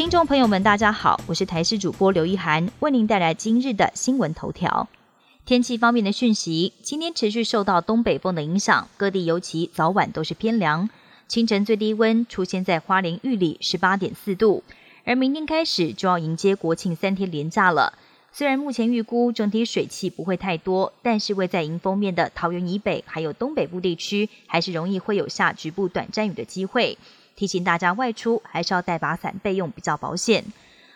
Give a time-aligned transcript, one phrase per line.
[0.00, 4.88] 听众朋友们，大家好，我是台视主播刘一涵，为您带来今日的新闻头条。
[5.44, 10.88] 天气方面的讯息，今天持续受到东北风的影响，各地尤其早晚都是偏凉。
[11.28, 14.64] 清晨最低温出现在花莲玉里十八点四度，
[15.04, 17.92] 而明天开始就要迎接国庆三天连假了。
[18.32, 26.96] 虽然目前预估整体水汽不会太多，但是位在迎风面的桃园以北还有东北部地区，还是容易会有下局部短暂雨的机会。
[27.40, 30.44] 提醒大家外出还是要带把伞备用，比较保险。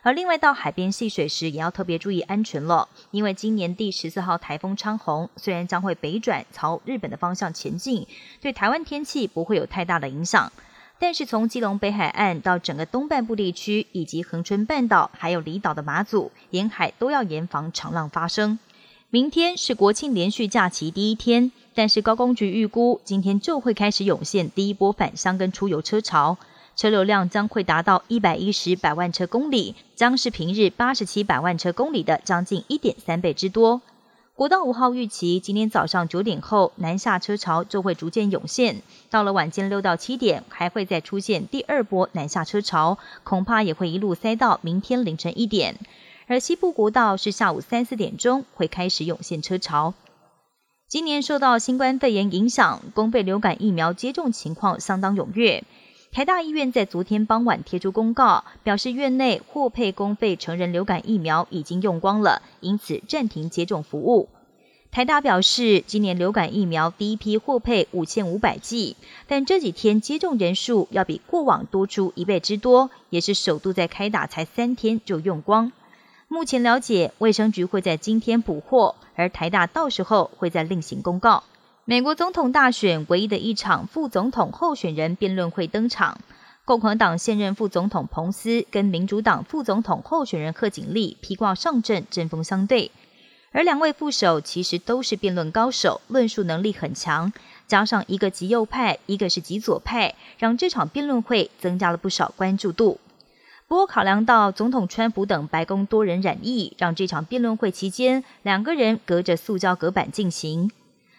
[0.00, 8.06] 而另外到海边戏水时，也要特别注意安全了，因为今年第十四号台风昌洪虽然将会北转朝日本的方向前进，
[8.40, 10.50] 对台湾天气不会有太大的影响。
[10.98, 18.58] 但是从基隆北海岸到整个东半部地区，以及恒春半岛，还有离岛的马祖沿海，都要严防长浪发生。
[19.12, 26.38] 明天是国庆连续假期第一天，但是高工局预估今天就会开始涌现第一波返乡跟出游车潮，
[26.76, 33.82] 车流量将会达到一百一十百万车公里，将是平日八十七百万车公里的将近一点三倍之多。
[34.36, 45.74] 国道五号预期，今天早上九点后南下车潮就会逐渐涌现，到了晚间六到七点，还会再出现第二波南下车潮，恐怕也会一路塞到明天凌晨一点。
[46.30, 49.94] 而西部国道是下午三四点钟会开始涌现车潮。
[50.88, 55.64] 今年受到新冠肺炎影响，公费流感疫苗接种情况相当踊跃。
[56.12, 64.28] 台大医院在昨天傍晚贴出公告，表示院内获配公费成人流感疫苗已经用光了，因此暂停接种服务。
[64.92, 75.72] 台大表示，今年流感疫苗第一批获配五千五百剂，但这几天接种人数要比过往多出一倍之多，也是首度在开打才三天就用光。
[76.32, 81.42] 目前了解，卫生局会在今天补货，而台大到时候会再另行公告。
[81.84, 86.20] 美国总统大选唯一的一场副总统候选人辩论会登场，
[86.64, 92.92] 共和党现任副总统彭斯跟民主党副总统候选人贺锦丽披挂上阵，针锋相对。
[93.50, 97.32] 而两位副手其实都是辩论高手，论述能力很强，
[97.66, 103.00] 加上一个极右派，一个是极左派，让这场辩论会增加了不少关注度。
[103.70, 110.72] 不过，考量到总统川普等白宫多人染疫，让这场辩论会期间两个人隔着塑胶隔板进行。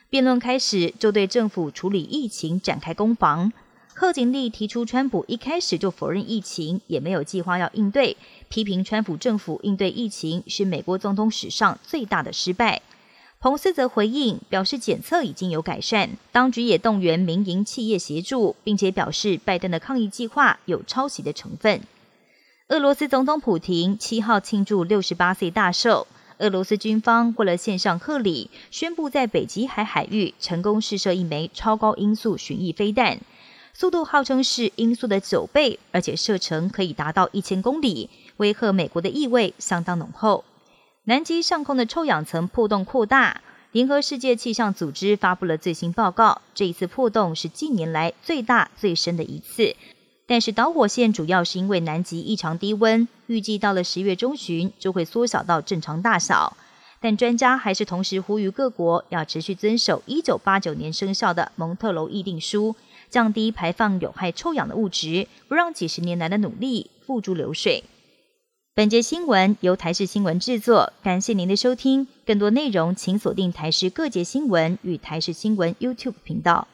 [0.09, 3.53] 辩论开始就对政府处理疫情展开攻防。
[3.93, 8.17] 贺锦丽提出，川普一开始就否认疫情，也没有计划要应对，
[8.49, 12.81] 批评川普政府应对疫情是美国总统史上最大的失败。
[13.39, 21.79] 彭斯则回应表示，检测已经有改善，当局也动员民营企业协助，并且表示拜登的抗疫计划有抄袭的成分。
[22.71, 26.07] 俄罗斯总统普廷七号庆祝六十八岁大寿。
[26.37, 33.19] 俄罗斯军方为了线上贺礼，宣布在北极海海域成功试射一枚超高音速巡弋飞弹，
[33.73, 40.45] 速度号称是音速的九倍，而且射程可以达到一千公里，威吓美国的意味相当浓厚。
[41.03, 43.41] 南极上空的臭氧层破洞扩大，
[43.73, 49.75] 联合世界气象组织发布了最新报告，这一次破洞是近年来最大最深的一次。
[50.31, 56.55] 但是导火线主要是因为南极异常低温，预计到了十月中旬就会缩小到正常大小。
[57.01, 62.77] 但专家还是同时呼吁各国要持续遵守一九八九年生效的蒙特楼议定书，
[63.09, 67.83] 降低排放有害臭氧的物质，不让几十年来的努力付诸流水。
[68.73, 72.07] 本节新闻由台视新闻制作，感谢您的收听。
[72.25, 76.69] 更多内容请锁定台视各节新闻与台视新闻 YouTube 频道。